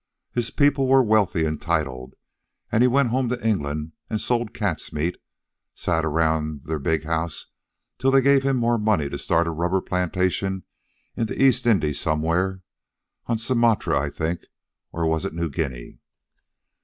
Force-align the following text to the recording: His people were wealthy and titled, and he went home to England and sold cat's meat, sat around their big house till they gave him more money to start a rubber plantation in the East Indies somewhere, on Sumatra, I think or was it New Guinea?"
His 0.31 0.49
people 0.49 0.87
were 0.87 1.03
wealthy 1.03 1.45
and 1.45 1.61
titled, 1.61 2.15
and 2.71 2.81
he 2.81 2.87
went 2.87 3.09
home 3.11 3.29
to 3.29 3.47
England 3.47 3.91
and 4.09 4.19
sold 4.19 4.51
cat's 4.51 4.91
meat, 4.91 5.15
sat 5.75 6.03
around 6.03 6.61
their 6.63 6.79
big 6.79 7.03
house 7.03 7.45
till 7.99 8.09
they 8.09 8.21
gave 8.23 8.41
him 8.41 8.57
more 8.57 8.79
money 8.79 9.09
to 9.09 9.19
start 9.19 9.45
a 9.45 9.51
rubber 9.51 9.79
plantation 9.79 10.63
in 11.15 11.27
the 11.27 11.39
East 11.39 11.67
Indies 11.67 11.99
somewhere, 12.01 12.63
on 13.27 13.37
Sumatra, 13.37 13.99
I 13.99 14.09
think 14.09 14.39
or 14.91 15.05
was 15.05 15.23
it 15.23 15.35
New 15.35 15.51
Guinea?" 15.51 15.99